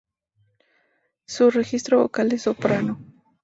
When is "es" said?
2.33-2.41